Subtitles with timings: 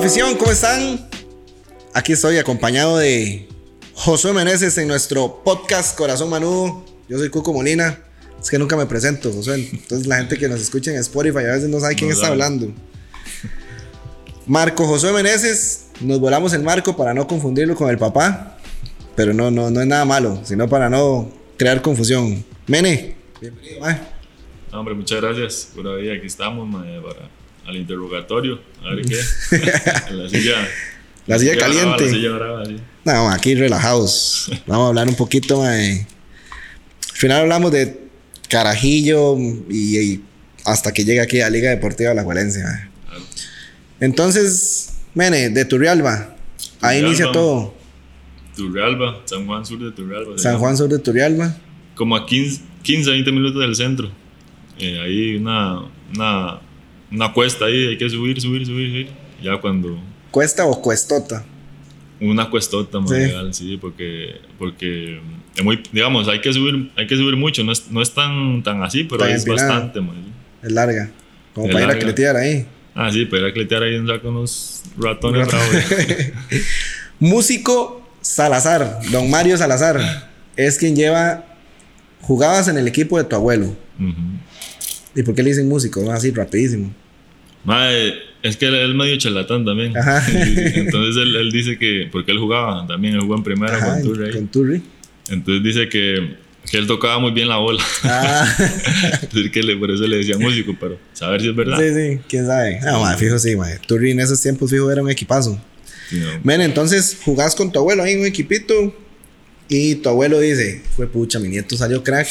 [0.00, 1.10] afición, ¿cómo están?
[1.92, 3.46] Aquí estoy acompañado de
[3.92, 6.86] Josué Meneses en nuestro podcast Corazón Manudo.
[7.06, 7.98] Yo soy Cuco Molina.
[8.40, 9.68] Es que nunca me presento, Josué.
[9.70, 12.28] Entonces la gente que nos escucha en Spotify a veces no sabe quién No está
[12.28, 12.72] hablando.
[14.46, 15.88] Marco Josué Meneses.
[16.00, 18.56] Nos volamos el marco para no confundirlo con el papá.
[19.16, 22.42] Pero no, no, no es nada malo, sino para no crear confusión.
[22.66, 23.86] Mene, bienvenido.
[24.72, 26.08] No, hombre, muchas gracias por ahí.
[26.08, 27.28] Aquí estamos mae, para
[27.66, 28.60] al interrogatorio.
[28.84, 29.20] A ver qué.
[30.10, 30.68] En la silla.
[31.26, 32.04] La silla caliente.
[32.06, 32.76] la silla brava, sí.
[33.04, 34.50] No, aquí relajados.
[34.66, 36.06] Vamos a hablar un poquito mae.
[37.10, 38.00] Al final hablamos de
[38.48, 40.24] Carajillo y, y
[40.64, 42.64] hasta que llegue aquí a Liga Deportiva La Valencia.
[42.64, 42.88] mae.
[43.08, 43.24] Claro.
[44.00, 46.34] Entonces, Mene, de Turrialba.
[46.80, 47.08] Ahí Turrialba.
[47.08, 47.74] inicia todo.
[48.56, 50.38] Turrialba, San Juan Sur de Turrialba.
[50.38, 50.58] San.
[50.58, 51.56] Juan Sur de Turrialba.
[51.94, 54.10] Como a 15, 15 20 minutos del centro.
[54.78, 55.80] Eh, ahí una,
[56.14, 56.60] una,
[57.10, 59.08] una cuesta ahí, hay que subir, subir, subir, subir.
[59.42, 59.98] Ya cuando.
[60.30, 61.44] ¿Cuesta o cuestota?
[62.20, 63.16] Una cuestota más Sí.
[63.16, 65.20] legal, sí, porque, porque
[65.56, 68.62] es muy, digamos, hay que subir, hay que subir mucho, no es, no es tan,
[68.62, 69.68] tan así, pero es empinada.
[69.72, 70.16] bastante, man.
[70.62, 71.10] Es larga.
[71.54, 72.04] Como Es para ir a larga.
[72.04, 72.66] cletear ahí.
[72.94, 75.66] Ah, sí, para ir a cletear ahí saca unos ratones bravos.
[77.18, 81.46] Músico Salazar, don Mario Salazar, es quien lleva.
[82.22, 83.74] Jugabas en el equipo de tu abuelo.
[83.98, 84.12] Ujú.
[85.14, 86.00] ¿Y por qué le dicen músico?
[86.02, 86.92] No, Así, rapidísimo.
[87.64, 89.96] Mae, es que él es medio charlatán también.
[89.96, 90.24] Ajá.
[90.32, 94.02] Entonces él, él dice que, porque él jugaba también, él jugó en primera Ajá, con
[94.02, 94.82] Turri con Turri.
[95.28, 96.36] Entonces dice que,
[96.70, 97.82] que él tocaba muy bien la bola.
[98.04, 98.56] Ah,
[99.22, 101.78] Entonces que le- por eso le decía músico, pero saber si es verdad.
[101.78, 102.78] sí, sí, quién sabe.
[102.82, 103.78] Ah, madre, fijo, sí, madre.
[103.86, 105.60] Turri en esos tiempos, fijo, era un equipazo.
[106.08, 106.52] Sí, no.
[106.52, 108.96] Entonces jugás con tu abuelo ahí en un equipito.
[109.68, 112.26] Y tu abuelo dice: Fue pucha, mi nieto salió crack.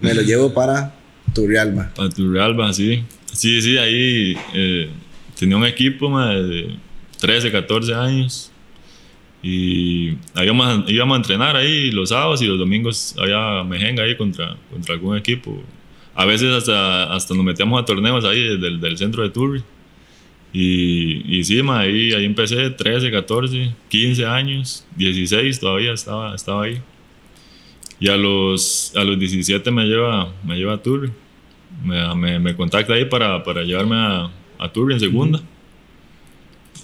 [0.00, 0.94] Me lo llevo para
[1.32, 1.92] Turrialba.
[1.94, 3.04] Para Turrialba, sí.
[3.32, 4.90] Sí, sí, ahí eh,
[5.38, 6.76] tenía un equipo mae, de
[7.20, 8.50] 13, 14 años.
[9.42, 14.56] Y íbamos, íbamos a entrenar ahí los sábados y los domingos había mejenga ahí contra,
[14.70, 15.62] contra algún equipo.
[16.14, 19.62] A veces hasta, hasta nos metíamos a torneos ahí del, del centro de Turri.
[20.52, 26.64] Y, y sí, mae, ahí, ahí empecé 13, 14, 15 años, 16 todavía estaba, estaba
[26.64, 26.80] ahí.
[27.98, 31.10] Y a los, a los 17 me lleva, me lleva a Turri
[31.84, 35.40] me, me, me contacta ahí para, para llevarme a, a Turri en segunda.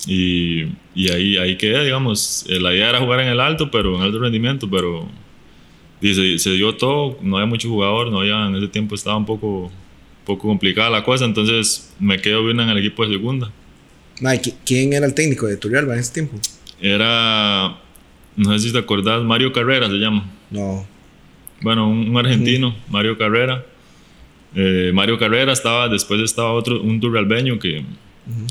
[0.07, 0.63] Y,
[0.95, 2.47] y ahí, ahí quedé, digamos.
[2.49, 5.09] Eh, La idea era jugar en el alto, pero en alto rendimiento, pero
[6.01, 7.19] dice, se dio todo.
[7.23, 9.71] No había mucho jugador, no había, en ese tiempo estaba un poco,
[10.25, 13.51] poco complicada la cosa, entonces me quedo bien en el equipo de segunda.
[14.21, 16.37] ¿qui- ¿quién era el técnico de Turrialba en ese tiempo?
[16.81, 17.77] Era,
[18.37, 20.25] no sé si te acordás, Mario Carrera se llama.
[20.51, 20.87] No.
[21.61, 23.65] Bueno, un, un argentino, Mario Carrera.
[24.55, 27.85] Eh, Mario Carrera estaba, después estaba otro, un turrialbeño que,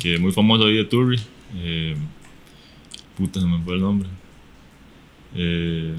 [0.01, 1.19] que muy famoso ahí de Turri.
[1.55, 1.95] Eh,
[3.17, 4.09] puta, se me fue el nombre.
[5.35, 5.93] Eh,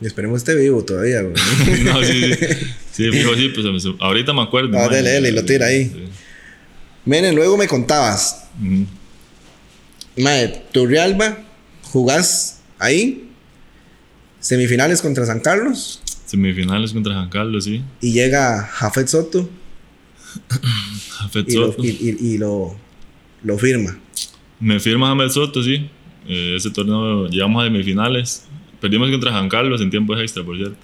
[0.00, 1.34] Y esperemos esté vivo todavía, güey.
[1.84, 2.46] no, sí, sí.
[2.92, 3.66] Sí, fijo, sí, pues
[3.98, 4.78] ahorita me acuerdo.
[4.78, 5.86] Ah, dele, dele, lo tira ahí.
[5.86, 6.04] Sí.
[7.04, 8.48] Mene, luego me contabas.
[8.62, 8.86] Ujú.
[10.22, 11.38] Mae, Turrialba,
[11.82, 13.28] jugás ahí.
[14.38, 16.00] Semifinales contra San Carlos.
[16.34, 17.82] Semifinales contra San Carlos, sí.
[18.00, 19.48] Y llega Jafet Soto
[21.18, 21.84] Jafet y, lo, Soto.
[21.84, 22.76] y, y- y lo,
[23.42, 23.96] lo firma.
[24.60, 25.88] Me firma Jamed Soto, sí.
[26.26, 28.46] Eh, ese torneo llegamos a semifinales.
[28.80, 30.76] Perdimos contra San Carlos en tiempo extra, por cierto.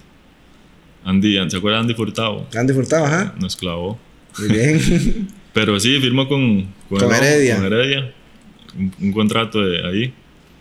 [1.03, 2.47] Andy, ¿se acuerda de Andy Furtado?
[2.55, 3.35] Andy Furtado, ajá.
[3.39, 3.99] Nos clavó.
[4.39, 5.27] Muy bien.
[5.53, 7.55] Pero sí, firmó con, Con Heredia.
[7.57, 8.13] con Heredia.
[8.77, 10.13] Un, un contrato de ahí,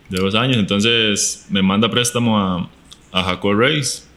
[0.08, 0.56] de dos años.
[0.56, 2.70] Entonces me manda préstamo a,
[3.12, 4.08] a Jacob Reyes.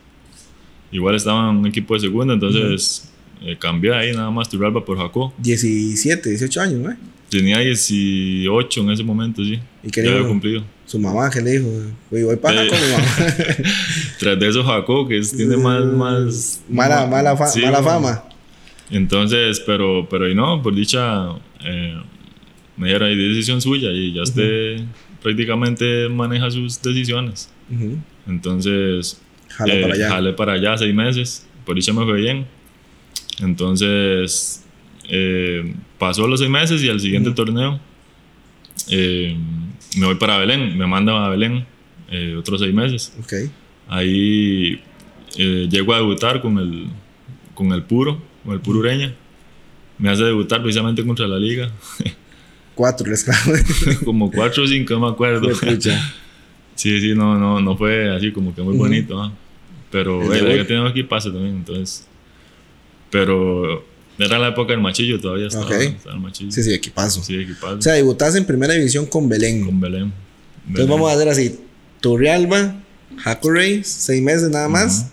[0.94, 3.12] Igual estaba en un equipo de segunda, entonces
[3.42, 5.34] eh, cambié ahí nada más Turralba por Jacob.
[5.40, 6.96] 17, 18 años, güey.
[7.30, 9.60] Tenía 18 en ese momento, sí.
[9.84, 10.16] ¿Y qué ya dijo?
[10.18, 10.64] había cumplido.
[10.86, 11.68] Su mamá que le dijo,
[12.12, 12.70] voy para Eh.
[12.70, 13.06] con mi mamá.
[14.20, 15.84] Tras de eso, Jacob, que es- tiene más.
[15.86, 18.00] más mala, mala, fa- sí, mala bueno.
[18.02, 18.24] fama.
[18.92, 21.30] Entonces, pero, pero y no, por dicha,
[21.66, 21.96] eh,
[22.78, 24.82] me dijeron, "Ay, decisión suya y ya usted
[25.24, 27.50] prácticamente maneja sus decisiones.
[28.28, 29.20] Entonces,
[29.58, 30.36] Jala eh, para allá.
[30.36, 32.46] para allá seis meses, por dicha me fue bien.
[33.40, 34.64] Entonces,
[35.10, 37.80] eh, pasó los seis meses y al siguiente torneo
[38.90, 39.38] eh,
[39.98, 41.66] me voy para Belén, me mandan a Belén
[42.10, 43.14] eh, otros seis meses.
[43.20, 43.34] Ok.
[43.88, 44.82] Ahí
[45.38, 46.88] eh, llego a debutar con el,
[47.54, 49.14] con el puro, con el puro Ureña.
[49.98, 51.72] Me hace debutar precisamente contra la liga.
[52.76, 53.24] Cuatro les.
[54.06, 55.50] Como cuatro o cinco, no me acuerdo.
[56.76, 58.84] Sí, sí, no, no, no fue así como que muy Ujú.
[58.86, 59.22] bonito.
[59.22, 59.32] ¿ah?
[59.94, 60.58] Pero el debut.
[60.58, 62.06] que tenemos aquí pasa también, entonces.
[63.10, 63.86] Pero
[64.20, 66.52] Era la época del machillo todavía estaba, estaba el machillo.
[66.52, 67.24] Sí, sí, equipazo.
[67.24, 67.78] Sí, equipazo.
[67.78, 69.66] O sea, debutaste en primera división con Belén.
[69.66, 70.12] con Belén.
[70.68, 71.60] Entonces vamos a hacer así:
[72.02, 72.76] Turrialba,
[73.18, 75.12] Jaco Reyes, seis meses nada más.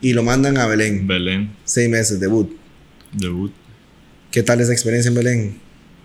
[0.00, 1.06] Y lo mandan a Belén.
[1.06, 2.50] Belén, Seis meses, debut.
[3.12, 3.52] debut.
[4.30, 5.58] ¿Qué tal esa experiencia en Belén?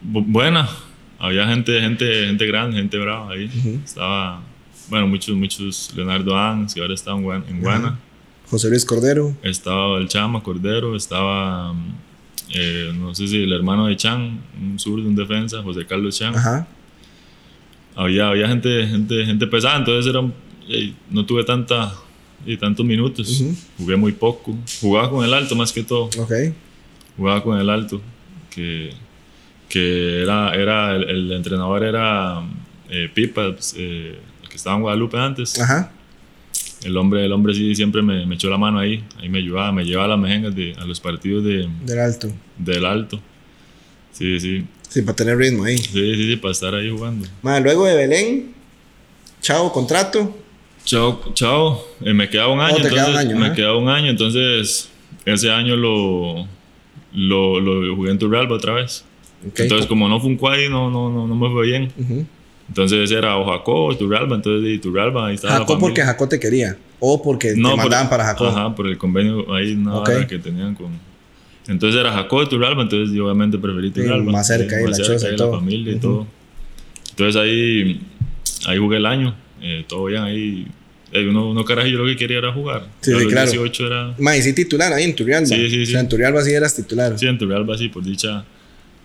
[0.04, 0.70] Bu- buena.
[1.20, 3.50] Había gente, gente, gente grande, gente brava ahí.
[3.84, 4.42] Estaba,
[4.90, 7.46] bueno, muchos, muchos, Leonardo Ans, que ahora está en Guana.
[7.48, 8.00] En Guana.
[8.50, 9.36] José Luis Cordero.
[9.44, 11.96] Estaba el Chama Cordero, estaba, mm,
[12.56, 16.36] eh, no sé si el hermano de Chan, un sur un defensa, José Carlos Chan.
[16.36, 16.68] Ajá.
[17.96, 20.28] Había, había gente, gente, gente pesada, entonces era,
[20.68, 21.94] eh, no tuve tanta,
[22.46, 23.44] y tantos minutos.
[23.78, 24.58] Jugué muy poco.
[24.82, 26.06] Jugaba con el alto más que todo.
[26.18, 26.32] Ok.
[27.18, 28.02] Jugaba con el alto,
[28.50, 28.92] que,
[29.68, 32.42] que era, era el, el entrenador era
[32.90, 33.56] eh, Pipa,
[34.60, 35.60] eh, estaba en Guadalupe antes.
[35.60, 35.92] Ajá.
[36.84, 39.72] El hombre, el hombre sí siempre me, me echó la mano ahí, ahí me ayudaba,
[39.72, 42.30] me llevaba a las mejengas de, a los partidos de, Del alto.
[42.58, 43.20] del alto.
[44.14, 45.78] Sí, sí, Sí, para tener ritmo ahí.
[45.78, 47.28] sí, sí, sí, para estar ahí jugando.
[47.42, 48.54] Ma, luego de Belén,
[49.42, 50.36] chao, contrato.
[50.86, 51.84] Chao, chao.
[52.02, 53.56] Eh, me quedaba un año, Oh, entonces un año, me ajá.
[53.56, 54.90] quedaba un año, entonces
[55.26, 56.48] ese año lo,
[57.14, 59.04] lo, lo jugué en Turrialba otra vez.
[59.48, 59.60] Ok.
[59.60, 61.92] Entonces como no fue un cuadro, no, no, no, no me fue bien.
[61.98, 62.26] Ujú.
[62.70, 66.02] Entonces era o Jacó o Turrialba, entonces de Turrialba ahí estaba la Jacó porque.
[66.02, 66.78] Jacó te quería.
[67.00, 68.48] O porque te por- mandaban para Jacó.
[68.48, 70.08] Ajá, por el convenio ahí una Ok.
[70.10, 70.88] vara que tenían con...
[71.68, 74.32] Entonces era Jacó y Turrialba, entonces yo obviamente preferí Turrialba.
[74.32, 75.52] más cerca ahí, más la cerca choza y ahí, todo.
[75.52, 76.02] la familia y Ujú.
[76.08, 76.28] todo.
[77.12, 78.02] Entonces ahí,
[78.68, 80.68] ahí jugué el año, eh, todo bien ahí.
[81.12, 82.86] Eh, uno, uno carajillo lo que quería era jugar.
[83.02, 83.50] Sí, sí, claro.
[83.52, 84.14] 18 era...
[84.20, 85.48] Ma, y sí titular ahí en Turrialba.
[85.48, 86.04] Sí, sí, O sea, sí.
[86.04, 87.18] en Turrialba sí eras titular.
[87.18, 88.46] Sí, en Turrialba sí, por dicha...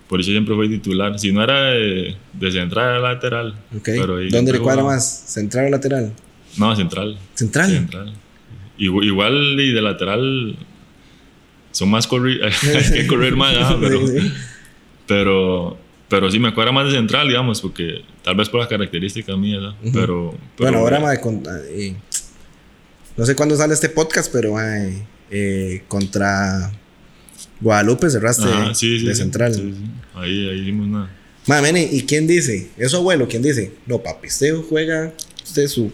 [0.07, 1.17] Por eso siempre fue titular.
[1.19, 3.55] Si no era de, de central, era lateral.
[3.75, 3.83] Ok.
[3.85, 5.03] Pero ¿Dónde le cuadra más?
[5.27, 6.13] ¿Central o lateral?
[6.57, 7.17] No, central.
[7.33, 7.69] Central.
[7.71, 8.13] Central.
[8.77, 10.57] Igu- Igual y de lateral
[11.71, 13.99] son más corri hay que correr más, ah, pero,
[15.07, 15.77] pero
[16.07, 19.61] pero sí me acuerdo más de central, digamos, porque tal vez por las características mías.
[19.81, 19.91] Ujú.
[19.91, 21.95] pero, pero Bueno, ahora, ma, con- eh,
[23.17, 24.55] no sé cuándo sale este podcast, pero
[25.31, 26.71] eh, contra
[27.61, 29.53] Guadalupe cerraste Ajá, sí, sí, de sí, central.
[30.13, 31.09] Ahí, ahí hicimos una.
[31.47, 32.69] Ma, mene, ¿y quién dice?
[32.77, 33.27] ¿Es su abuelo?
[33.27, 33.71] ¿Quién dice?
[33.85, 35.13] No, papi, usted juega,
[35.43, 35.91] usted su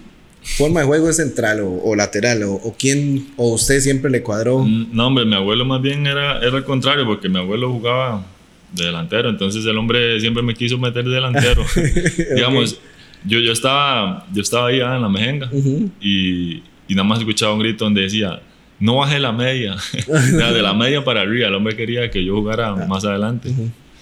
[0.57, 4.23] forma de juego es central o, o lateral, o, o quién, o usted siempre le
[4.23, 4.59] cuadró.
[4.59, 8.25] Mm, No, hombre, mi abuelo más bien era, era el contrario, porque mi abuelo jugaba
[8.73, 11.63] de delantero, entonces el hombre siempre me quiso meter de delantero.
[12.35, 12.79] digamos,
[13.25, 15.91] yo, yo, estaba, yo estaba ahí ah, en la mejenga Ujú.
[16.01, 18.41] y, y nada más escuchaba un grito donde decía,
[18.81, 19.75] no baje la media,
[20.07, 23.53] O sea, de la media para arriba, el hombre quería que yo jugara más adelante.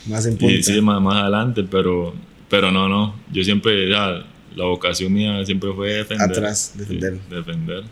[0.07, 0.53] Más en punta.
[0.53, 2.15] Y sí, más, más adelante, pero,
[2.49, 6.31] pero no, no, yo siempre, ya, la vocación mía siempre fue defender.
[6.31, 7.13] Atrás, defender.
[7.13, 7.83] Sí, defender.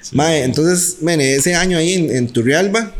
[0.00, 0.16] Sí.
[0.16, 2.92] Mae, entonces, mene, ese año ahí en, en Turrialba,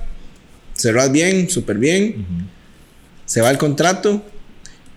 [0.75, 2.27] cerrás bien, súper bien,
[3.25, 4.23] se va el contrato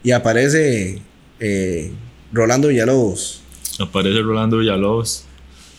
[0.03, 1.01] y aparece
[1.39, 1.91] eh,
[2.33, 3.41] Rolando Villalobos.
[3.79, 5.23] Aparece Rolando Villalobos,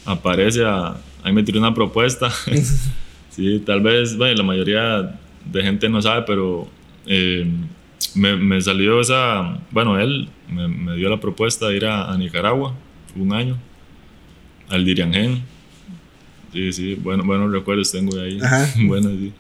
[0.07, 0.97] aparece a...
[1.23, 2.31] Ahí me tiró una propuesta.
[3.31, 6.69] sí, tal vez, bueno, la mayoría de gente no sabe, pero
[7.07, 7.47] eh,
[8.15, 9.59] me, me salió esa...
[9.71, 12.75] Bueno, él me, me dio la propuesta de ir a, a Nicaragua
[13.17, 13.59] un año,
[14.69, 15.43] al Diriangén.
[16.53, 18.39] Sí, sí, bueno, buenos recuerdos tengo de ahí.
[18.41, 18.69] Ajá.
[18.87, 19.33] bueno, sí.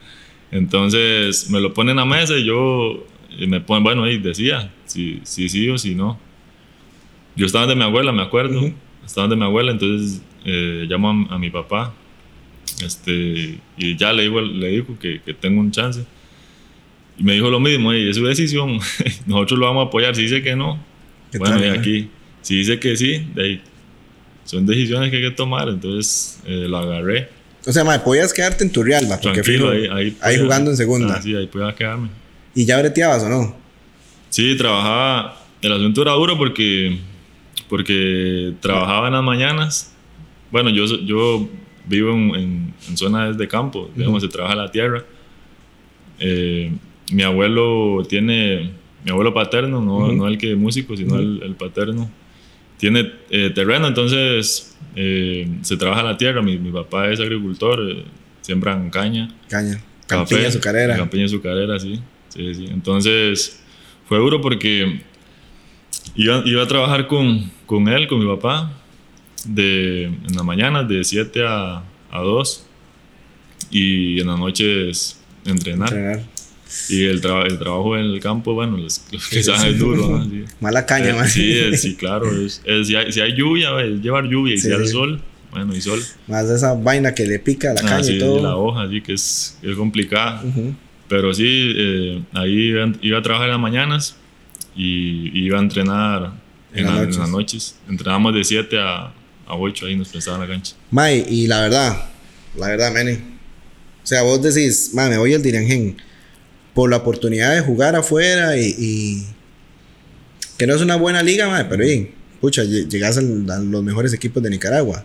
[0.50, 3.04] Entonces me lo ponen a mesa y yo
[3.46, 6.18] me ponen, bueno, y decía si sí si, o si no.
[7.36, 8.58] Yo estaba de mi abuela, me acuerdo.
[8.58, 8.74] Ujú.
[9.04, 11.92] Estaba de mi abuela, entonces eh, llamo a, a mi papá.
[12.84, 16.04] Este, y ya le digo, le digo que, que tengo un chance.
[17.18, 18.78] Y me dijo lo mismo, y es su decisión.
[19.26, 20.14] Nosotros lo vamos a apoyar.
[20.16, 20.78] Si dice que no,
[21.30, 21.78] ¿Qué bueno, tal, y eh?
[21.78, 22.08] aquí.
[22.42, 23.62] Si dice que sí, de ahí.
[24.44, 25.68] Son decisiones que hay que tomar.
[25.68, 27.28] Entonces eh, lo agarré.
[27.66, 31.14] O sea, podías quedarte en Turrialba, porque fijo, ahí, ahí, ahí podía- jugando en segunda.
[31.18, 32.08] Ah, sí, ahí podía quedarme.
[32.54, 33.56] ¿Y ya breteabas o no?
[34.30, 35.36] Sí, trabajaba.
[35.60, 36.98] El asunto era duro porque,
[37.68, 39.89] porque trabajaba en las mañanas.
[40.50, 41.48] Bueno, yo, yo
[41.86, 45.04] vivo en, en, en zonas de campo, digamos, se trabaja la tierra.
[46.18, 46.72] Eh,
[47.12, 48.70] mi abuelo tiene,
[49.04, 52.10] mi abuelo paterno, no, el que es músico, sino el, el paterno,
[52.76, 56.42] tiene eh, terreno, entonces eh, se trabaja la tierra.
[56.42, 58.04] Mi, mi papá es agricultor,
[58.40, 59.34] siembran caña.
[59.48, 59.82] Caña.
[60.06, 60.96] Campiña, Café, azucarera.
[60.96, 62.00] Campiña azucarera, sí.
[62.28, 62.66] sí, sí.
[62.70, 63.62] Entonces
[64.06, 65.00] fue duro porque
[66.16, 68.72] iba, iba a trabajar con, con él, con mi papá,
[69.46, 72.66] de, en las mañanas de 7 a, a 2
[73.70, 75.88] y en las noches entrenar.
[75.88, 76.22] Entrenar.
[76.88, 79.68] Y el, traba- el trabajo en el campo, bueno, los, los que saben sí.
[79.70, 80.08] es duro.
[80.18, 80.24] ¿no?
[80.24, 80.44] Sí.
[80.60, 82.30] Mala caña, Eh, sí, eh, sí, claro.
[82.30, 85.20] es- es- si, hay, si hay lluvia, es llevar lluvia y si hay sol,
[85.50, 86.00] bueno, y sol.
[86.28, 88.40] Más de esa vaina que le pica la Ah, caña y todo.
[88.42, 90.42] la hoja, así que es, es complicada.
[90.44, 90.74] Ujú.
[91.08, 94.16] Pero sí, eh, ahí iba, iba a trabajar en las mañanas
[94.76, 96.32] y iba a entrenar
[96.72, 97.18] En en, las la- en noches.
[97.18, 97.78] las noches.
[97.88, 99.12] Entrenábamos de 7 a,
[99.50, 100.74] a 8 ahí nos prestaban la cancha.
[100.90, 102.08] Mae, y la verdad,
[102.56, 103.20] la verdad, Mene.
[104.02, 105.96] O sea, vos decís, mae, me voy al Diriangén
[106.74, 109.26] por la oportunidad de jugar afuera y, y-
[110.56, 113.82] que no es una buena liga, mae, pero y, pucha, lle- llegas al- a los
[113.82, 115.04] mejores equipos de Nicaragua.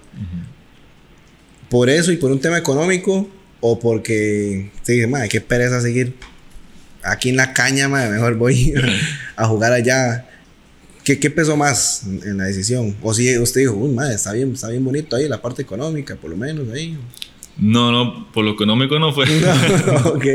[1.69, 6.15] Por eso y por un tema económico o porque te dije, mae, qué pereza seguir
[7.03, 8.73] aquí en la caña, mae, mejor voy
[9.35, 10.29] a jugar allá.
[11.05, 12.97] ¿Qué, qué pesó más en, la decisión?
[13.03, 16.15] O si usted dijo, uy, madre, está bien, está bien bonito ahí la parte económica,
[16.15, 16.97] por lo menos ahí.
[17.57, 19.25] No, no, por lo económico no fue.
[20.05, 20.25] ok.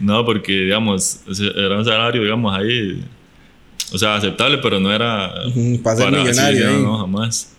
[0.00, 1.20] No, porque, digamos,
[1.54, 3.04] era un salario, digamos, ahí,
[3.92, 5.30] o sea, aceptable, pero no era
[5.82, 6.82] para ser millonario no, ahí.
[6.82, 7.52] no, jamás.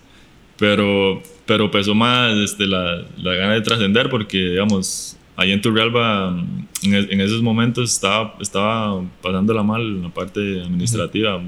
[0.57, 6.35] Pero, pero pesó más este, la, la gana de trascender, porque, digamos, ahí en Turrialba,
[6.81, 11.39] en, en esos momentos estaba, estaba pasándola mal en la parte administrativa.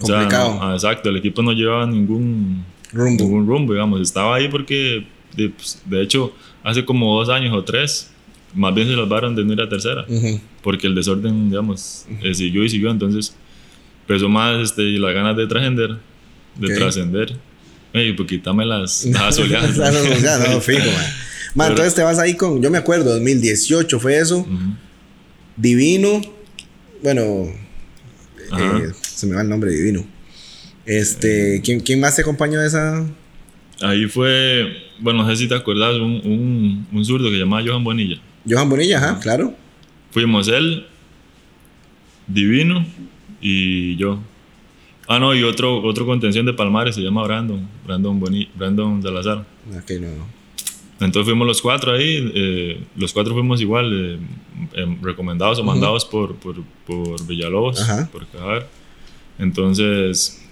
[0.00, 0.54] O sea, Complicado.
[0.54, 3.24] no- ah, exacto, el equipo no llevaba ningún Rumbo.
[3.24, 4.00] ningún rumbo, digamos.
[4.00, 8.10] Estaba ahí porque, de, pues, de hecho, hace como dos años o tres,
[8.54, 10.40] más bien se salvaron de no ir a tercera, Ujú.
[10.62, 12.90] porque el desorden, digamos, eh, siguió y siguió.
[12.90, 13.34] Entonces,
[14.06, 15.96] pesó más este, las ganas de trascender,
[16.56, 16.78] de Ok.
[16.78, 17.36] trascender.
[17.92, 19.76] Ey, pues quítame las, las azuleadas.
[19.78, 20.94] No, fijo, man.
[21.54, 24.50] Man, Pero- entonces te vas ahí con, yo me acuerdo, 2018 fue eso, Ujú.
[25.56, 26.20] Divino,
[27.02, 27.22] bueno,
[28.58, 30.04] eh, se me va el nombre, Divino.
[30.84, 33.04] Este, ¿quién, ¿quién más te acompañó de esa?
[33.80, 37.82] Ahí fue, bueno, no sé si te acuerdas, un, un, un zurdo que llamaba Johan
[37.82, 38.20] Bonilla.
[38.48, 39.54] Johan Bonilla, ajá, claro.
[40.10, 40.86] Fuimos él,
[42.26, 42.84] Divino
[43.40, 44.20] y yo.
[45.08, 49.46] Ah, no, y otro, otro contención de Palmares se llama Brandon, Brandon, Boni, Brandon Salazar.
[49.78, 50.26] Ok, no, no.
[51.00, 54.18] Entonces fuimos los cuatro ahí, eh, los cuatro fuimos igual, eh,
[54.82, 56.56] em, recomendados o mandados por, por,
[56.86, 58.08] por Villalobos, Ajá.
[58.12, 58.66] por Cajar.
[59.38, 60.42] Entonces,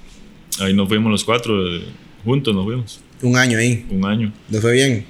[0.61, 1.83] ahí nos fuimos los cuatro, eh,
[2.25, 4.33] juntos nos fuimos, Un año ahí, un año.
[4.49, 4.93] ¿no fue bien?
[4.93, 5.05] El-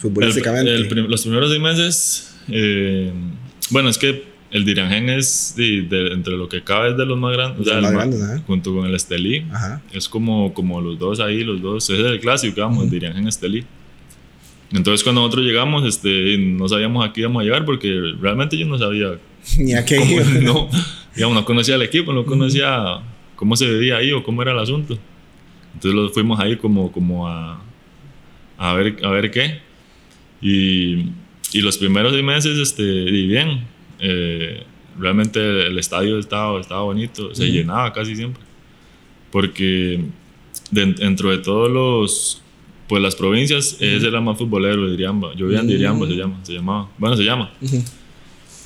[0.00, 0.74] Futbolísticamente.
[0.74, 3.12] el prim- los primeros seis meses, eh,
[3.70, 7.18] bueno, es que el Diriangén es, de, de- entre lo que cabe, es de los
[7.18, 8.42] más grandes, o sea, el más grandes, ajá.
[8.46, 9.44] junto con el Estelí.
[9.52, 9.82] Ajá.
[9.92, 13.28] Es como, como los dos ahí, los dos, ese es el clásico, digamos, el Diriangén
[13.28, 13.64] Estelí.
[14.72, 18.66] Entonces cuando nosotros llegamos, este, no sabíamos a qué íbamos a llegar porque realmente yo
[18.66, 19.18] no sabía
[19.58, 20.70] Ni a qué cómo, no,
[21.14, 23.00] digamos, no conocía el equipo, no conocía
[23.36, 24.98] cómo se vivía ahí o cómo era el asunto.
[25.74, 27.60] Entonces los fuimos ahí como, como a,
[28.58, 29.60] a, ver, a ver qué.
[30.42, 31.06] Y,
[31.52, 33.64] y los primeros seis meses, este, y bien,
[33.98, 34.62] eh,
[34.98, 37.52] realmente el estadio estaba, estaba bonito, se Ujú.
[37.52, 38.42] llenaba casi siempre.
[39.30, 40.00] Porque
[40.70, 42.42] de- dentro de todos los,
[42.88, 45.34] pues las provincias, ese era más futbolero de Diriamba.
[45.34, 47.82] Yo vivía en se llama, se llamaba, bueno, se llama Ujú.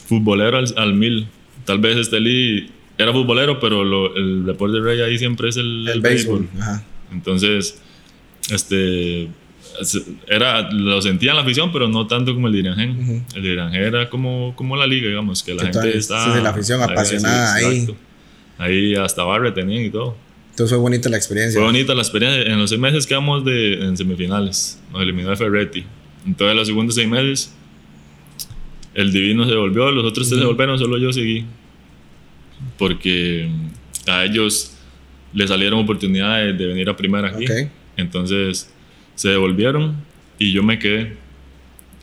[0.07, 1.27] futbolero al, al mil.
[1.65, 5.95] Tal vez Estelí era futbolero, pero lo- el deporte rey ahí siempre es el, El
[5.95, 6.49] el béisbol.
[6.61, 6.85] Ajá.
[7.13, 7.81] Entonces,
[8.51, 9.29] este,
[10.29, 12.91] era, lo sentía en la afición, pero no tanto como el Dirangén.
[13.01, 13.23] Ujú.
[13.37, 16.35] El Dirangén era como, como la liga, digamos, que la gente está...
[16.35, 17.65] sí, la afición apasionada ahí.
[17.81, 17.97] exacto.
[18.59, 20.17] Ahí hasta barre tenían y todo.
[20.51, 21.59] Entonces fue bonita la experiencia.
[21.59, 22.43] Fue bonita la experiencia.
[22.53, 24.81] En los seis meses quedamos de, en semifinales.
[24.93, 25.85] Nos eliminó el Ferretti.
[26.25, 27.53] Entonces, los segundos seis meses,
[28.95, 31.45] el Divino se volvió, los otros tres se volvieron, solo yo seguí.
[32.79, 33.49] Porque
[34.07, 34.73] a ellos
[35.33, 37.45] les salieron oportunidades de venir a primera aquí.
[37.45, 37.69] Ok.
[37.97, 38.71] Entonces,
[39.15, 39.97] se devolvieron
[40.39, 41.17] y yo me quedé.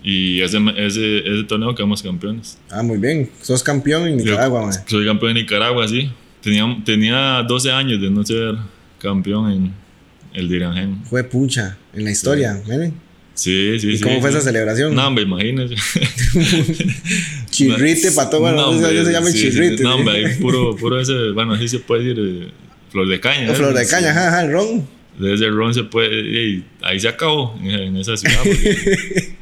[0.03, 2.57] Y ese, ese, ese torneo quedamos campeones.
[2.69, 3.29] Ah, muy bien.
[3.41, 4.73] Sos campeón en Yo Nicaragua, man.
[4.87, 6.11] Soy campeón de Nicaragua, sí.
[6.41, 8.55] Tenía, tenía 12 años de no ser
[8.99, 9.73] campeón en
[10.33, 11.03] el Dirangén.
[11.05, 12.93] Fue pucha en la historia, miren.
[13.33, 14.03] Sí, sí, ¿Y sí.
[14.03, 14.37] cómo fue sí.
[14.37, 14.93] esa celebración?
[14.93, 15.75] No, hombre, imagínese.
[17.49, 19.83] Chirrite para todo, bueno, No, hombre, se llama sí, chirrite.
[19.83, 22.47] No, hombre, ahí puro, puro ese, bueno, así se puede decir, eh,
[22.91, 23.51] flor de caña.
[23.51, 23.55] ¿eh?
[23.55, 24.87] flor de caña, ajá, ajá, el ron.
[25.19, 28.39] De ese ron se puede, ey, ahí se acabó en, esa ciudad.
[28.43, 29.35] porque-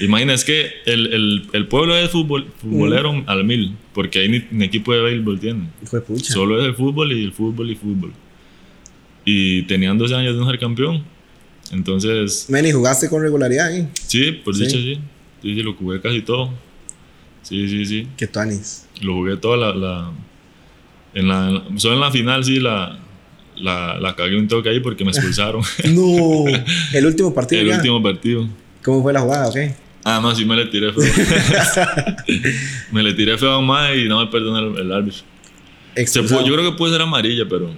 [0.00, 3.24] Imagina, es que el, el, el pueblo es fútbol, futbolero Mm.
[3.26, 5.68] al mil, porque ahí ni, ni equipo de béisbol tienen.
[5.84, 6.32] Fue pucha.
[6.32, 8.12] Solo es el fútbol y el fútbol y fútbol.
[9.24, 11.02] Y tenían 12 años de no ser campeón.
[11.72, 13.88] Entonces, Meni, jugaste con regularidad ahí.
[14.06, 14.64] sí, por Sí.
[14.66, 14.94] dicho sí.
[15.42, 16.50] Sí, sí, lo jugué casi todo.
[17.42, 18.08] Sí, sí, sí.
[18.16, 18.86] Que tuanis.
[19.02, 19.74] Lo jugué toda la...
[19.74, 20.10] la
[21.14, 22.98] en la solo en la final sí la,
[23.56, 25.62] la, la cagué un toque ahí porque me expulsaron.
[25.90, 26.44] No.
[26.92, 27.76] El último partido el ya.
[27.76, 28.48] último partido.
[28.82, 29.48] ¿Cómo fue la jugada?
[29.48, 29.56] Ok.
[30.04, 31.02] Ah, no, sí me le tiré feo.
[32.92, 35.22] me le tiré feo a mae y no me perdonó el, el árbitro.
[36.06, 37.70] Se yo creo que puede ser amarilla, pero,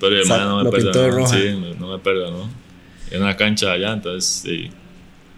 [0.00, 1.26] pero O sea, no me perdonó.
[1.26, 2.48] Sí, no, no me perdonó.
[3.10, 4.70] En una cancha allá, entonces sí.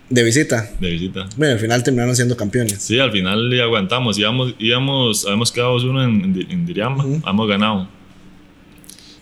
[0.08, 0.68] De visita.
[0.80, 1.28] de visita.
[1.36, 2.82] Bueno, al final terminaron siendo campeones.
[2.82, 4.18] Sí, al final le aguantamos.
[4.18, 7.04] Íbamos, íbamos, habíamos quedado 2-1 en, en, Di- en Diriamba.
[7.28, 7.88] Hemos ganado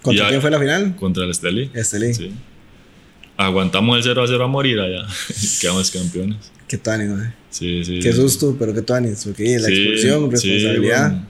[0.02, 0.96] ¿Contra quién fue la final?
[0.96, 1.70] contra el Estelí.
[1.74, 2.14] Estelí.
[2.14, 2.30] Sí.
[3.36, 5.06] Aguantamos el 0 a 0 a morir allá.
[5.60, 6.38] Quedamos campeones.
[6.66, 7.32] Qué tuanis, mae.
[7.50, 8.00] Sí, sí.
[8.00, 8.18] Qué sí.
[8.20, 9.24] susto, pero qué tuanis.
[9.24, 11.10] Porque la Sí, expulsión, sí, responsabilidad.
[11.10, 11.26] bueno.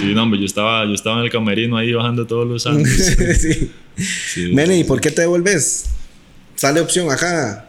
[0.00, 2.88] Sí, no, hombre, yo estaba, yo estaba en el camerino ahí bajando todos los años.
[3.38, 3.70] sí.
[3.94, 4.52] Sí.
[4.54, 5.84] Mene, ¿y por qué te devuelves?
[6.56, 7.68] Sale opción acá.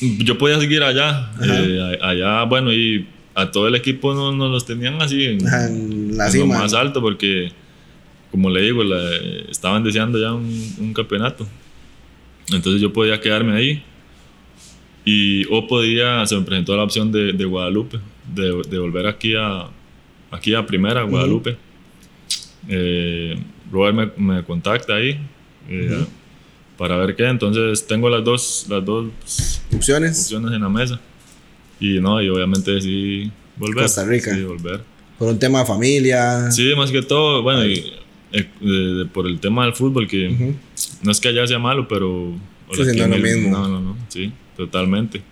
[0.00, 1.30] Yo podía seguir allá.
[1.42, 5.46] Eh, allá, bueno, y a todo el equipo no nos los tenían así en, en
[5.46, 6.58] la en lo cima.
[6.58, 7.52] más alto porque,
[8.30, 9.16] como le digo, la-
[9.50, 11.46] estaban deseando ya un, un campeonato.
[12.52, 13.82] Entonces yo podía quedarme ahí.
[15.04, 17.98] Y o podía, se me presentó la opción de, de Guadalupe,
[18.34, 19.66] de, de volver aquí a,
[20.30, 21.56] aquí a primera, Guadalupe.
[22.68, 23.38] Eh,
[23.70, 25.18] Robert me, me contacta ahí
[25.68, 26.04] eh,
[26.78, 27.26] para ver qué.
[27.28, 29.06] Entonces tengo las dos, las dos
[29.74, 30.18] Opciones.
[30.22, 31.00] opciones en la mesa.
[31.80, 33.84] Y no, y obviamente decidí volver.
[33.84, 34.34] Costa Rica.
[34.34, 34.82] Sí, volver.
[35.18, 36.50] Por un tema de familia.
[36.50, 37.92] Sí, más que todo, bueno, y,
[38.32, 40.54] eh, por el tema del fútbol, que
[41.02, 42.34] no es que allá sea malo, pero...
[42.72, 43.50] Sí, sí, no lo mil- mismo.
[43.50, 45.22] No, no, no, sí, totalmente.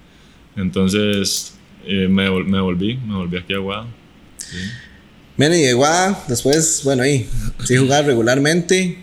[0.56, 1.54] Entonces,
[1.86, 3.94] eh, me, me volví, me volví aquí a Guadalajara.
[4.38, 4.56] Sí.
[5.36, 7.28] Y de Guada, después, bueno, ahí.
[7.64, 8.98] Sí, jugar regularmente.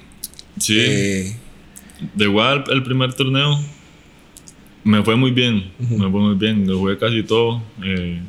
[0.57, 1.36] Sí, Eh,
[2.15, 3.60] de igual el primer torneo
[4.84, 7.62] me fue muy bien, me fue muy bien, lo jugué casi todo.
[7.84, 8.20] Eh,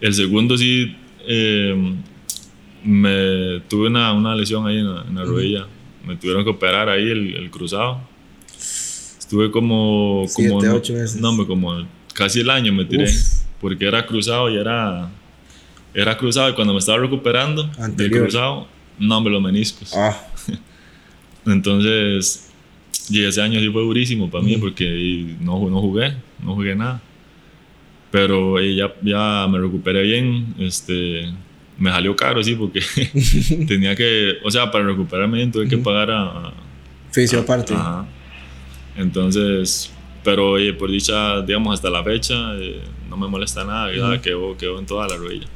[0.00, 0.96] el segundo sí,
[1.28, 1.94] eh,
[2.84, 5.66] me tuve una, una lesión ahí en la, en la rodilla,
[6.04, 8.00] me tuvieron que operar ahí el, el cruzado.
[9.18, 11.16] Estuve como, como no- ocho meses.
[11.20, 13.42] no, hombre, como casi el año me tiré, Uf.
[13.60, 15.08] porque era cruzado y era,
[15.94, 18.22] era cruzado y cuando me estaba recuperando del Anterior.
[18.24, 18.66] cruzado,
[18.98, 19.92] no, hombre, los meniscos.
[19.96, 20.20] ah,
[21.46, 22.51] Entonces,
[23.08, 27.00] y ese año sí fue durísimo para mí porque no, no jugué, no jugué nada.
[28.10, 31.32] Pero eh, ya, ya me recuperé bien, este,
[31.78, 32.80] me salió caro, sí, porque
[33.66, 36.52] tenía que, o sea, para recuperarme bien tuve que pagar a...
[37.10, 37.74] fisio aparte.
[37.74, 38.06] Ajá.
[38.96, 39.90] Entonces,
[40.22, 44.56] pero oye, por dicha, digamos, hasta la fecha, eh, no me molesta nada, ya quedó,
[44.56, 45.46] quedó en toda la rodilla.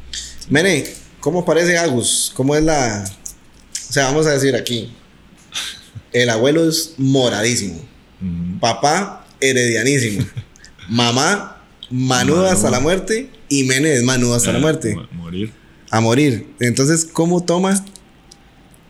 [0.48, 0.84] Mene,
[1.20, 2.32] ¿cómo parece Agus?
[2.34, 3.04] ¿Cómo es la...?
[3.04, 4.90] O sea, vamos a decir aquí.
[6.12, 7.80] El abuelo es moradísimo.
[8.60, 10.24] Papá, heredianísimo.
[10.88, 11.58] Mamá,
[11.90, 13.30] manuda hasta la muerte.
[13.48, 14.94] Y Mene es manudo hasta la Eh, muerte.
[14.96, 15.52] mo- Morir.
[15.90, 16.46] A morir.
[16.60, 17.84] Entonces, ¿cómo toma?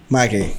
[0.08, 0.52] Ma, que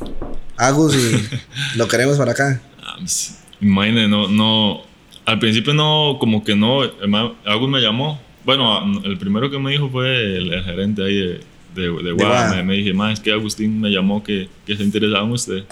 [0.58, 2.62] Agus y lo queremos para acá.
[2.82, 4.82] Ah, pues, Imagínate, no, no,
[5.26, 6.82] al principio no, como que no,
[7.46, 11.15] Agus me llamó, bueno, a- el primero que me dijo fue el, el gerente ahí
[11.15, 11.39] de,
[11.76, 12.13] de, de Guada,
[12.50, 12.56] Guada.
[12.58, 15.63] me, me dije, más es que Agustín me llamó que, que se interesaba en usted.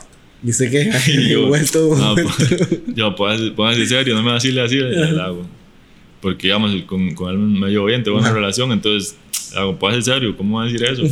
[0.45, 0.91] ¿Viste qué?
[1.11, 2.31] Y yo, vuelto, "Ah, vuelto.
[2.37, 5.45] pues, yo, póngase póngase serio, no me vacile así, le le hago.
[6.21, 8.35] Porque, digamos, con, con él me llevo bien, tengo una Ajá.
[8.35, 9.17] relación, entonces,
[9.55, 11.03] hago, póngase serio, ¿cómo va a decir eso?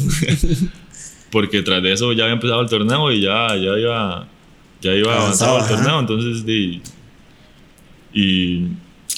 [1.31, 4.27] Porque tras de eso ya había empezado el torneo y ya, ya iba,
[4.81, 6.79] ya iba Avanzado, el torneo, entonces, di,
[8.13, 8.67] y,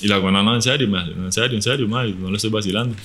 [0.01, 2.49] y la guana, no, en serio, me en serio, en serio, ma, no le estoy
[2.51, 2.95] vacilando.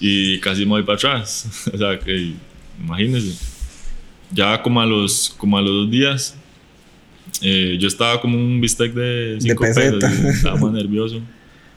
[0.00, 2.32] y casi me voy para atrás, o sea, que
[2.82, 3.53] imagínense.
[4.34, 6.34] Ya como a los, como a los dos días,
[7.40, 10.08] eh, yo estaba como un bistec de cinco peseta.
[10.08, 11.20] pesos, y estaba más nervioso.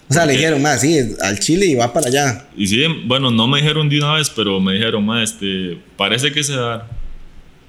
[0.09, 2.47] O sea, le dijeron, más sí, al Chile y va para allá.
[2.55, 6.31] Y sí, bueno, no me dijeron de una vez, pero me dijeron, ma, este, parece
[6.31, 6.87] que se da.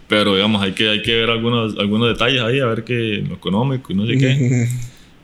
[0.08, 3.34] Pero digamos, hay que, hay que ver algunos, algunos detalles ahí, a ver qué, lo
[3.34, 4.68] económico y no sé qué.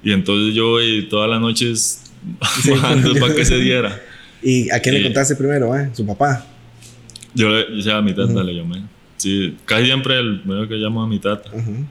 [0.02, 2.02] Y entonces yo eh, todas las noches
[2.68, 3.98] bajando para que se diera.
[4.42, 5.88] ¿Y a quién le Eh, contaste primero, eh?
[5.94, 6.44] Su papá.
[7.32, 8.82] Yo, le- o sea, a mi tata le llamé.
[9.24, 11.48] Sí, casi siempre el primero que llamo a mi tata.
[11.50, 11.86] Ujú.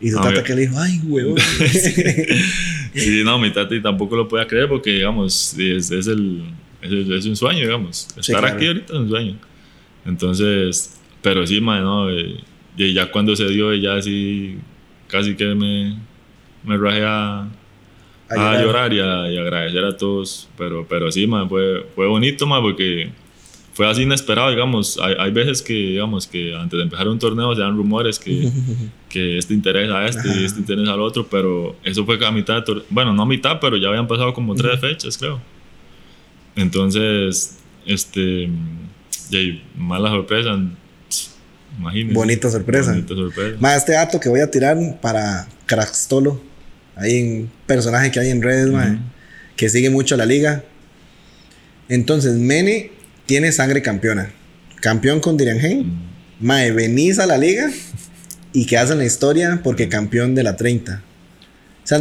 [0.00, 1.36] Y su A tata que le dijo, ay, huevón.
[2.94, 6.44] Sí, no, mi tata y tampoco lo podía creer porque, digamos, es, es el,
[6.80, 8.06] es, es un sueño, digamos.
[8.16, 8.54] Estar claro.
[8.54, 9.36] aquí ahorita es un sueño.
[10.04, 12.36] Entonces, pero sí, man, no, eh,
[12.76, 14.58] y ya cuando se dio, ya sí,
[15.08, 15.98] casi que me,
[16.62, 17.48] me rajé a,
[18.30, 20.48] a llorar, y, a, y agradecer a todos.
[20.56, 23.10] Pero, pero sí, man, fue, fue bonito, man, porque
[23.76, 24.98] fue así inesperado, digamos.
[25.02, 28.50] Hay, hay veces que, digamos, que antes de empezar un torneo se dan rumores que,
[29.10, 32.54] que este interesa a este y este interesa al otro, pero eso fue a mitad,
[32.54, 35.38] de tor- bueno, no a mitad, pero ya habían pasado como tres fechas, creo.
[36.54, 38.48] Entonces, este,
[39.30, 40.58] y mala sorpresa,
[41.78, 42.14] imagínense.
[42.14, 42.92] Bonita sorpresa.
[42.92, 43.56] Bonita sorpresa.
[43.60, 46.40] Más este dato que voy a tirar para Crackstolo.
[46.96, 48.96] Hay un personaje que hay en redes, mae,
[49.54, 50.64] que sigue mucho la liga.
[51.90, 52.92] Entonces, Mene
[53.26, 54.30] tiene sangre campeona.
[54.80, 55.92] Campeón con Diriangén.
[56.40, 57.70] Mae, venís a la liga
[58.52, 61.02] y que hacen la historia porque campeón de la 30.
[61.84, 62.00] O sea,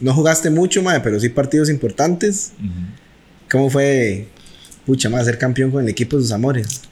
[0.00, 2.52] no jugaste mucho, mae, pero sí partidos importantes.
[3.50, 4.28] ¿Cómo fue,
[4.86, 6.82] pucha, más ser campeón con el equipo de sus amores?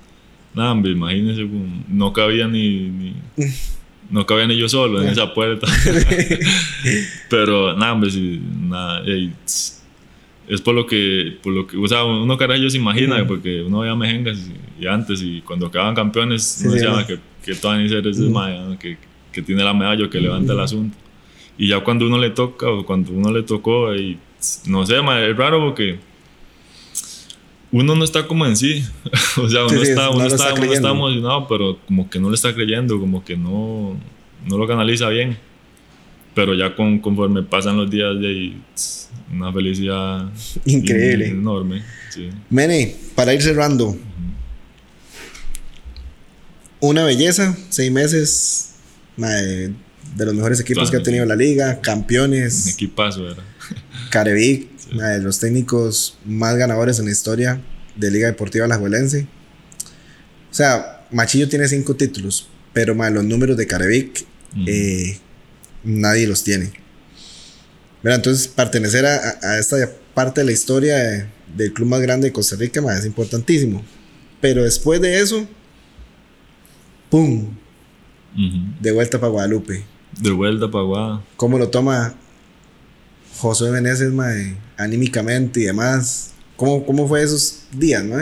[0.54, 1.46] Nada, hombre, imagínese,
[1.88, 3.16] no cabía ni, ni
[4.10, 5.66] no cabía ni yo solo en esa puerta.
[7.30, 9.02] pero nada, hombre, sí, nada,
[10.48, 13.80] es por lo que, por lo que, o sea, uno carajo se imagina, porque uno
[13.80, 18.18] veía mejengas y, antes, y cuando quedaban campeones, sí, uno decía que, que Tony es
[18.18, 18.96] uh que,
[19.32, 20.96] que tiene la medalla, que levanta el asunto.
[21.58, 24.18] Y ya cuando uno le toca, o cuando uno le tocó, y
[24.66, 25.98] no sé, es raro porque
[27.72, 28.84] uno no está como en sí.
[29.42, 32.54] o sea, uno, está, uno, está, uno está, emocionado, pero como que no le está
[32.54, 33.96] creyendo, como que no,
[34.46, 35.36] no lo canaliza bien.
[36.36, 38.62] Pero ya con, conforme pasan los días de ahí,
[39.32, 40.30] una felicidad
[40.66, 41.28] increíble.
[41.28, 41.82] Enorme.
[42.10, 42.28] Sí.
[42.50, 43.96] Mene, para ir cerrando.
[46.78, 48.74] Una belleza, seis meses
[49.16, 49.72] de,
[50.18, 52.74] los mejores equipos que ha tenido la liga, campeones.
[52.74, 53.42] Equipazo, ¿verdad?
[54.10, 57.62] Carevic, de los técnicos más ganadores en la historia
[57.96, 59.26] de Liga Deportiva Alajuelense.
[60.50, 64.26] O sea, Machillo tiene cinco títulos, pero más los números de Carevic
[64.66, 65.18] eh,
[65.86, 66.72] nadie los tiene.
[68.02, 69.76] entonces, pertenecer a, esta
[70.14, 73.82] parte de la historia del club más grande de Costa Rica más es importantísimo.
[74.40, 75.46] Pero después de eso,
[77.08, 77.54] ¡pum!
[78.80, 79.84] De vuelta para Guadalupe.
[80.20, 81.24] De vuelta para Guadalupe.
[81.36, 82.14] ¿Cómo lo toma
[83.38, 86.34] José Meneses, mae, anímicamente y demás?
[86.56, 88.16] ¿Cómo, ¿Cómo fue esos días, no?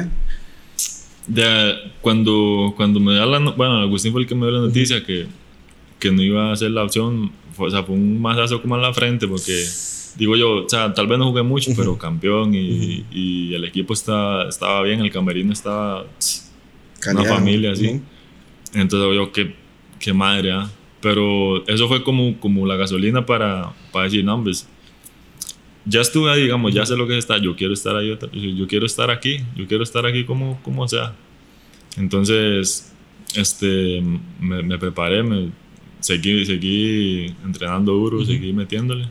[1.27, 3.38] De, cuando, cuando me da la...
[3.38, 5.27] Bueno, Agustín fue el que me dio la noticia que,
[6.04, 7.32] que no iba a ser la opción.
[7.56, 9.64] o sea, fue un masazo como en la frente porque...
[10.16, 13.94] Digo yo, o sea, tal vez no jugué mucho, pero campeón y, y, el equipo
[13.94, 16.06] está, estaba bien, el camerino estaba...
[17.10, 18.00] una familia así.
[18.74, 19.56] Entonces yo, qué,
[19.98, 20.70] qué madre, ¿ah?
[21.00, 24.68] Pero eso fue como, como la gasolina para, para decir, no, pues,
[25.84, 28.16] ya estuve ahí, digamos, ya sé lo que está, yo quiero estar ahí,
[28.56, 31.14] yo quiero estar aquí, yo quiero estar aquí como, como sea.
[31.96, 32.92] Entonces,
[33.34, 34.00] este,
[34.38, 35.63] me, me preparé, me
[36.04, 39.08] seguí, seguí entrenando duro, seguí metiéndole.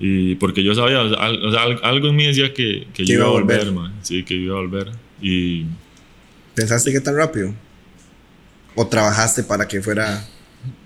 [0.00, 3.28] Y porque yo sabía, o sea, algo en mí decía que, que, yo iba a
[3.28, 3.94] volver, man.
[4.02, 4.90] sí, que iba a volver.
[5.20, 5.64] Y...
[6.56, 7.54] ¿Pensaste que tan rápido?
[8.74, 10.26] ¿O trabajaste para que fuera...?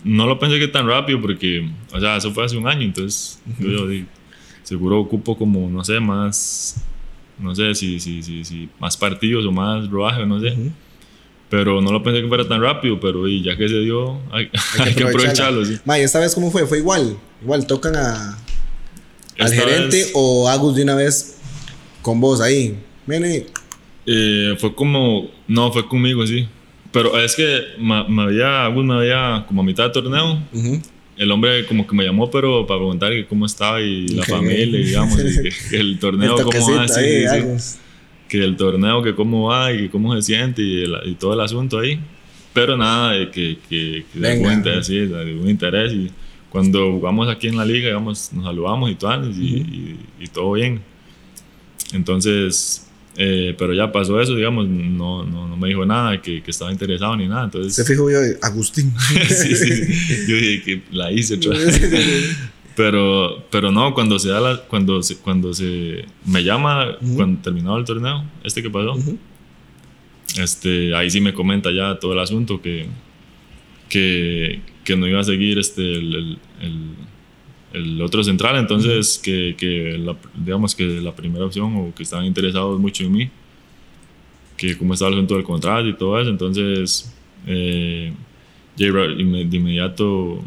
[0.05, 3.41] No lo pensé que tan rápido porque, o sea, eso fue hace un año, entonces
[3.59, 3.87] yo,
[4.63, 6.83] seguro ocupo como, no sé, más,
[7.39, 10.57] no sé si, si, si, si más partidos o más rodaje, no sé.
[11.49, 14.51] Pero no lo pensé que fuera tan rápido, pero y ya que se dio, hay,
[14.97, 15.65] que, aprovecharlo.
[15.65, 15.79] ¿sí?
[15.99, 16.67] ¿esta vez cómo fue?
[16.67, 17.17] ¿Fue igual?
[17.43, 18.37] ¿Igual tocan a,
[19.39, 21.37] al gerente o Agus de una vez
[22.03, 22.77] con vos ahí?
[23.07, 23.47] Viene.
[24.07, 26.49] Eh, fue como, no, fue conmigo, sí.
[26.91, 30.41] Pero es que me, había, Agus me había, como a mitad de torneo,
[31.17, 35.19] el hombre como que me llamó, pero para preguntar cómo estaba y la familia, digamos,
[35.19, 36.87] y que, el torneo cómo va,
[38.29, 42.01] que el torneo que cómo va y cómo se siente y, todo el asunto ahí.
[42.53, 44.41] Pero nada, de que, que, que de,
[45.39, 46.11] un interés, Y
[46.49, 50.81] cuando jugamos aquí en la liga, digamos, nos saludamos y todo, y, y todo bien.
[51.93, 52.87] Entonces,
[53.19, 56.71] eh, pero ya pasó eso, digamos, no, no, no me dijo nada, que, que, estaba
[56.71, 57.45] interesado ni nada.
[57.45, 58.93] Entonces, Se fijó yo, Agustín.
[59.29, 61.81] sí, sí, Yo dije que la hice otra vez.
[62.77, 67.77] Pero, pero no, cuando se da la, cuando se, cuando se me llama, cuando terminó
[67.77, 68.97] el torneo, este que pasó,
[70.39, 72.87] este, ahí sí me comenta ya todo el asunto que,
[73.89, 76.97] que, que no iba a seguir este, el, el
[77.77, 82.25] el otro central, entonces que, que la, digamos que la primera opción o que estaban
[82.25, 83.31] interesados mucho en mí,
[84.57, 87.15] que cómo estaba el asunto del contrato y todo eso, entonces
[87.47, 88.15] eh,
[88.77, 88.87] de
[89.19, 90.43] inmediato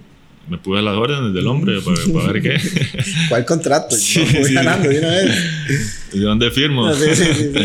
[0.49, 2.57] me puse las órdenes del hombre para, ver qué.
[3.29, 3.95] ¿Cuál contrato?
[3.95, 6.09] Sí, voy ganando de una vez.
[6.11, 6.89] ¿De dónde firmo?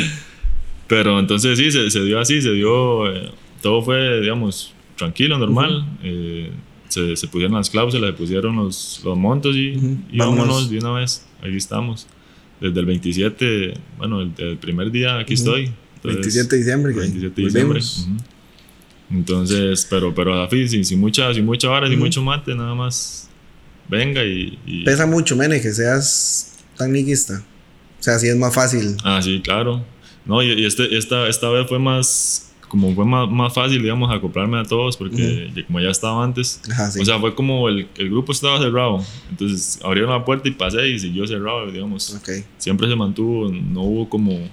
[0.86, 3.30] Pero entonces sí, se, se, dio así, se dio, eh,
[3.62, 5.86] todo fue, digamos, tranquilo, normal.
[6.02, 6.50] eh,
[6.88, 9.72] se, se, pusieron las cláusulas, se pusieron los, los montos y,
[10.12, 11.26] vámonos de una vez.
[11.40, 12.06] Aquí estamos.
[12.60, 15.72] Desde el 27, bueno, el, primer día aquí estoy.
[16.04, 16.92] 27 de diciembre.
[16.92, 17.80] 27 de diciembre.
[19.14, 22.74] Entonces, pero, pero a fin, sin, sin, mucha, sin mucha vara, sin mucho mate, nada
[22.74, 23.28] más
[23.88, 27.42] venga y, Pesa mucho, Mene, que seas tan niquista.
[28.00, 28.96] O sea, así es más fácil.
[29.04, 29.84] Ah, sí, claro.
[30.26, 34.12] No, y, y este, esta, esta vez fue más como fue más, más, fácil, digamos,
[34.12, 36.60] acoplarme a todos, porque como ya estaba antes,
[36.98, 39.00] o sea, fue como el, el, grupo estaba cerrado,
[39.30, 42.20] entonces abrieron la puerta y pasé y siguió cerrado, digamos.
[42.58, 44.48] Siempre se mantuvo, no hubo como...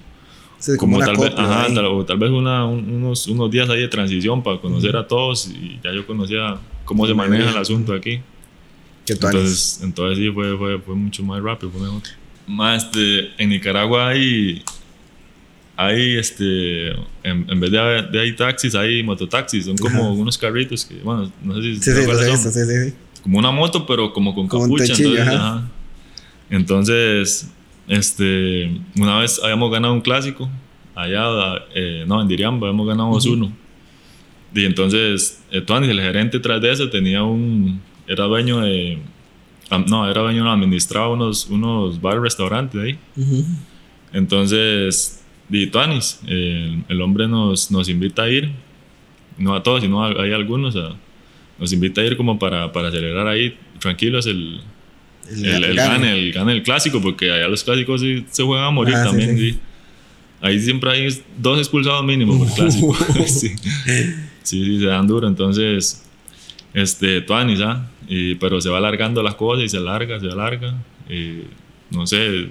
[0.78, 4.44] como, tal vez, ajá, tal, o tal vez una, unos, unos días ahí de transición
[4.44, 8.20] para conocer a todos y ya yo conocía cómo se maneja el asunto aquí.
[9.06, 9.24] ¿Qué haces?
[9.26, 12.02] Entonces, entonces sí, fue, fue, fue mucho más rápido, fue mejor.
[12.48, 14.64] Más, este, en Nicaragua hay,
[15.78, 17.78] hay este, en, en vez de,
[18.12, 20.12] de hay taxis, hay mototaxis, son como Ajá.
[20.12, 22.32] unos carritos que, bueno, no sé si Sí, sí, cuáles son.
[22.34, 22.94] visto, sí, sí, sí.
[23.24, 24.94] como una moto, pero como con Como un capucha.
[24.94, 25.56] techillo, entonces, ajá.
[25.58, 25.68] ajá.
[26.50, 27.50] Entonces,
[27.88, 30.50] este, una vez habíamos ganado un clásico
[30.96, 31.26] allá,
[31.74, 33.52] eh, no, en Diriamba, habíamos ganado 2-1.
[34.54, 38.98] Y entonces, eh, Tuanis, el gerente tras de eso, tenía un, era dueño de,
[39.88, 42.98] no, era dueño, no, administraba unos, unos bar restaurantes ahí.
[44.14, 48.52] Entonces, di Tuanis, el, el hombre nos, nos invita a ir,
[49.38, 50.96] no a todos, sino a- hay algunos, a-
[51.60, 54.60] nos invita a ir como para, para celebrar ahí tranquilos el,
[55.34, 58.72] el, el gane, el gane el clásico, porque allá los clásicos sí se juegan a
[58.72, 59.38] morir Ah, también.
[59.38, 59.52] sí.
[59.52, 59.60] sí.
[60.42, 62.96] Ahí siempre hay dos expulsados mínimo por clásico.
[63.28, 63.50] sí.
[64.44, 65.28] sí, sí, se dan duro.
[65.28, 66.04] Entonces,
[66.74, 67.88] este, Tuanis, ¿ah?
[68.08, 70.76] Y- pero se va alargando las cosas y se alarga, se alarga.
[71.92, 72.50] No sé, eh,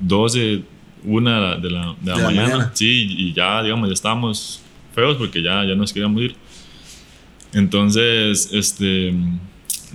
[0.00, 0.62] 12,
[1.04, 2.48] una de la, de la, De la mañana.
[2.48, 2.70] mañana.
[2.74, 4.60] Sí, y ya, digamos, ya estábamos
[4.94, 6.36] feos porque ya, ya nos queríamos ir.
[7.54, 9.12] Entonces, este,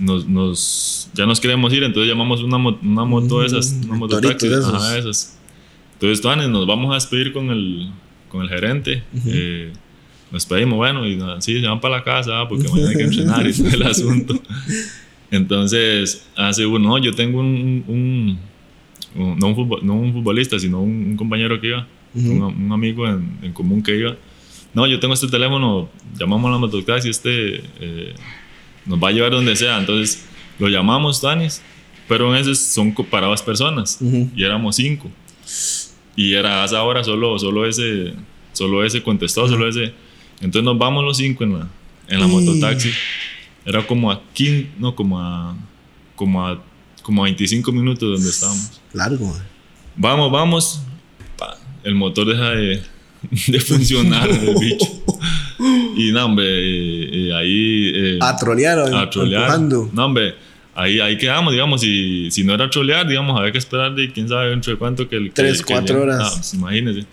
[0.00, 3.96] nos, nos, ya nos queríamos ir, entonces llamamos una, mo- una moto de esas, una
[3.96, 4.74] Mm, toritos de esos.
[4.74, 5.38] Ajá, esas.
[5.94, 7.90] Entonces, Tuanes, nos vamos a despedir con el,
[8.28, 9.02] con el gerente.
[9.26, 9.72] eh,
[10.30, 12.96] nos pedimos, bueno, y nada, sí, se van para la casa ah, porque mañana hay
[12.96, 14.34] que entrenar y todo el asunto.
[15.30, 18.38] Entonces, hace uno, no, yo tengo un, un-
[19.16, 22.30] un- no, un futbol- no un futbolista, sino un, un compañero que iba, Ujú.
[22.30, 24.16] un, un amigo en, en común que iba.
[24.74, 28.14] No, yo tengo este teléfono, llamamos a la mototaxi, este eh,
[28.88, 29.78] nos va a llevar donde sea.
[29.78, 30.24] Entonces,
[30.58, 31.62] lo llamamos, Tanis,
[32.08, 35.10] pero en ese son para dos personas y éramos cinco.
[36.16, 38.14] Y era a esa hora solo, solo ese,
[38.52, 39.92] solo ese contestó, solo ese.
[40.40, 41.68] Entonces nos vamos los cinco en la,
[42.08, 42.90] en la Y- mototaxi.
[43.64, 45.54] Era como a 15, no, como a,
[46.16, 46.62] como a,
[47.02, 48.80] como a 25 minutos donde estábamos.
[48.94, 49.42] Largo, man.
[49.96, 50.80] Vamos, vamos.
[51.36, 52.82] Pa, el motor deja de,
[53.48, 54.86] de funcionar, el bicho.
[55.96, 57.92] Y no, hombre, eh, eh, ahí...
[57.94, 59.42] eh, A trolear, a trolear.
[59.42, 59.90] empujando.
[59.92, 60.34] No, hombre,
[60.74, 64.28] ahí, ahí quedamos, digamos, y si no era trolear, digamos, había que esperar de quién
[64.28, 65.24] sabe dentro de cuánto que el...
[65.26, 66.02] que- Tres, que cuatro llegue.
[66.12, 66.22] horas.
[66.24, 67.06] Ah, pues, imagínese.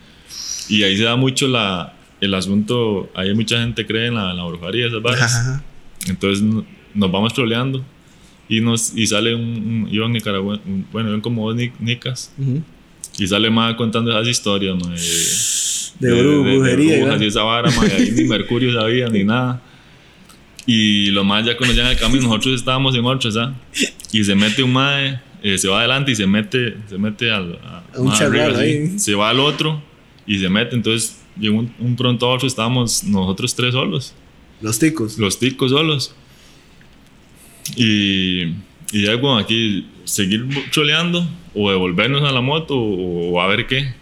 [0.70, 4.38] Y ahí se da mucho la, el asunto, ahí mucha gente cree en la, en
[4.38, 5.36] la brujería, esas.
[5.36, 5.64] Ajá.
[6.08, 7.84] Entonces no- nos vamos troleando
[8.48, 9.90] y, nos, y sale un, un
[10.66, 12.62] un- bueno, iban como dos ni- nicas Ujú.
[13.18, 14.94] y sale más contando esas historias, ma,
[16.00, 19.24] de, De bru- brujería, brujas y esa vara, ma, y ahí ni Mercurio sabía ni
[19.24, 19.62] nada.
[20.68, 23.54] Y los más ya conocían el camino, nosotros estábamos en otros, ¿ah?
[24.12, 27.60] Y se mete un mae, eh, se va adelante y se mete, se mete al
[27.64, 28.62] a- Un más arriba, así.
[28.62, 29.00] ahí.
[29.00, 29.82] Se va al otro
[30.26, 34.14] y se mete, entonces llegó un, un pronto a otro, estábamos nosotros tres solos
[34.62, 35.18] Los ticos.
[35.20, 36.16] los ticos solos.
[37.76, 38.44] Y,
[38.92, 43.68] y ya, bueno, aquí seguir choleando o devolvernos a la moto o, o a ver
[43.68, 43.94] qué.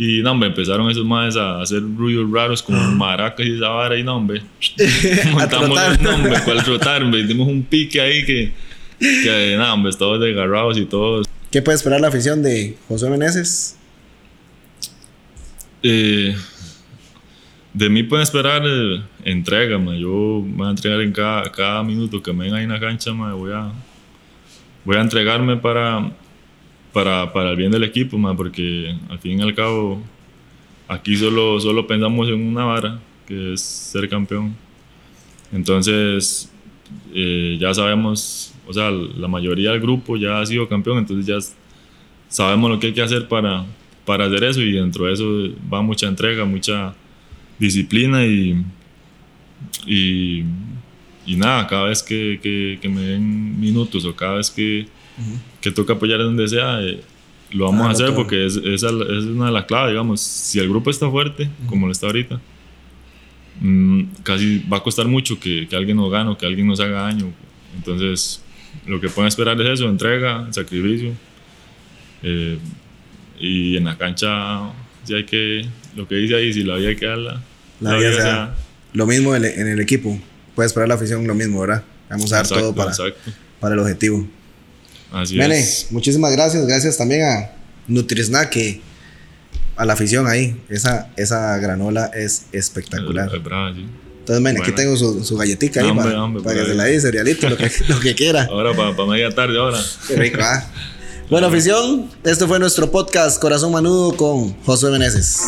[0.00, 3.98] Y no, hombre, empezaron esos madres a hacer ruidos raros como maracas y esa vara
[3.98, 4.42] y no, hombre.
[5.32, 7.24] Montamos el nombre, cual trotar, hombre.
[7.26, 8.52] Dimos un pique ahí que,
[9.00, 11.26] que no, hombre, todos desgarrados y todos.
[11.50, 13.76] ¿Qué puede esperar la afición de José Meneses?
[15.82, 16.36] Eh,
[17.74, 19.96] de mí pueden esperar eh, entrega, ma.
[19.96, 22.78] yo me voy a entregar en cada, cada minuto que me ven ahí en la
[22.78, 23.34] cancha, ma.
[23.34, 23.72] voy a,
[24.84, 26.12] voy a entregarme para,
[26.98, 30.02] para, para el bien del equipo, ma, porque al fin y al cabo
[30.88, 34.56] aquí solo, solo pensamos en una vara, que es ser campeón.
[35.52, 36.50] Entonces,
[37.14, 41.38] eh, ya sabemos, o sea, la mayoría del grupo ya ha sido campeón, entonces ya
[42.28, 43.64] sabemos lo que hay que hacer para,
[44.04, 45.24] para hacer eso y dentro de eso
[45.72, 46.96] va mucha entrega, mucha
[47.60, 48.60] disciplina y,
[49.86, 50.42] y,
[51.26, 54.88] y nada, cada vez que, que, que me den minutos o cada vez que,
[55.60, 57.00] que toca apoyar donde sea, eh,
[57.50, 60.58] lo vamos a Claro, hacer porque es, esa es una de las claves, digamos, si
[60.58, 62.40] el grupo está fuerte, como lo está ahorita,
[63.60, 66.80] mm, casi va a costar mucho que, que alguien nos gane o que alguien nos
[66.80, 67.32] haga daño.
[67.76, 68.42] Entonces,
[68.86, 71.12] lo que pueden esperar es eso, entrega, sacrificio.
[72.22, 72.58] eh,
[73.40, 74.72] y en la cancha,
[75.04, 77.40] si hay que, lo que dice ahí, si la vida hay que darla,
[77.80, 78.56] La vida se da.
[78.92, 80.18] Lo mismo en el, en el equipo.
[80.56, 81.84] Puede esperar la afición lo mismo, ¿verdad?
[82.10, 83.30] Vamos a dar Exacto, todo para, exacto.
[83.60, 84.26] para el objetivo.
[85.12, 85.86] Así Mene, es.
[85.90, 86.66] muchísimas gracias.
[86.66, 87.50] Gracias también a
[87.86, 88.80] Nutrisnack que
[89.76, 90.60] a la afición ahí.
[90.68, 93.30] Esa, esa granola es espectacular.
[93.34, 93.86] Es- brava, sí.
[94.20, 96.74] Entonces, men, aquí tengo su, su galletita ahí Hombre, para, hombre, para que por se
[96.76, 98.44] la dé cerealito, lo que, lo que quiera.
[98.50, 99.80] Ahora para media tarde, ahora.
[100.06, 100.66] Qué rico, ¿ah?
[101.30, 105.44] Bueno, afición, este fue nuestro podcast Corazón Manudo con Josué Meneses.